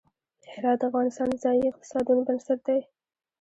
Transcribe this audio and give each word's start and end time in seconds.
هرات 0.53 0.77
د 0.81 0.83
افغانستان 0.89 1.27
د 1.31 1.35
ځایي 1.43 1.63
اقتصادونو 1.71 2.21
بنسټ 2.27 2.59
دی. 2.67 2.79